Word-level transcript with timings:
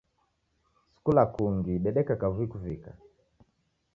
Si 0.91 0.99
kula 1.05 1.23
kungi, 1.33 1.73
dedeka 1.83 2.13
kavui 2.21 2.47
kuvika. 2.51 2.91